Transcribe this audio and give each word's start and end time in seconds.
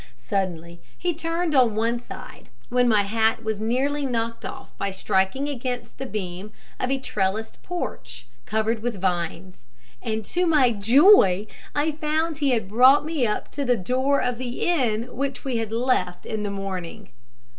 Suddenly 0.17 0.81
he 0.97 1.13
turned 1.13 1.53
on 1.53 1.75
one 1.75 1.99
side, 1.99 2.49
when 2.69 2.87
my 2.89 3.03
hat 3.03 3.43
was 3.43 3.61
nearly 3.61 4.03
knocked 4.03 4.43
off 4.43 4.75
by 4.79 4.89
striking 4.89 5.47
against 5.47 5.99
the 5.99 6.07
beam 6.07 6.51
of 6.79 6.89
a 6.89 6.97
trellised 6.97 7.61
porch, 7.61 8.25
covered 8.47 8.81
with 8.81 8.99
vines; 8.99 9.61
and 10.01 10.25
to 10.25 10.47
my 10.47 10.71
joy 10.71 11.45
I 11.75 11.91
found 11.91 12.37
that 12.37 12.39
he 12.39 12.49
had 12.49 12.67
brought 12.67 13.05
me 13.05 13.27
up 13.27 13.51
to 13.51 13.63
the 13.63 13.77
door 13.77 14.19
of 14.23 14.39
the 14.39 14.61
inn 14.63 15.15
which 15.15 15.45
we 15.45 15.57
had 15.57 15.71
left 15.71 16.25
in 16.25 16.41
the 16.41 16.49
morning. 16.49 17.09